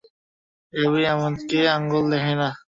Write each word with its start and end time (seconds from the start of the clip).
এভাবে 0.73 1.01
আমাকে 1.13 1.59
আঙুল 1.75 2.03
দেখাইও 2.11 2.37
না। 2.41 2.49